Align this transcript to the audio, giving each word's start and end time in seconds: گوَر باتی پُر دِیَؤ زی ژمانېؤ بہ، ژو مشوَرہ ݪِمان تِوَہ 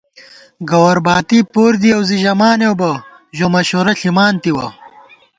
گوَر 0.69 0.97
باتی 1.05 1.39
پُر 1.53 1.71
دِیَؤ 1.81 2.01
زی 2.07 2.17
ژمانېؤ 2.23 2.75
بہ، 2.79 2.91
ژو 3.37 3.47
مشوَرہ 3.53 3.93
ݪِمان 3.99 4.33
تِوَہ 4.41 4.67